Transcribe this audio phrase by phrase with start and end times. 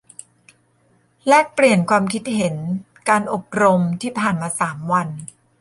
[1.27, 2.55] แลกเปลี่ยน ความคิดเห็น
[3.09, 5.09] การอบรมที่ผ่านมาสามวัน